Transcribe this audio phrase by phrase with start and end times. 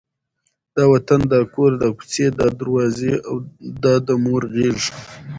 [0.75, 3.13] دا وطن، دا کور، دا کوڅې، دا دروازې،
[3.83, 4.79] دا د مور غېږ،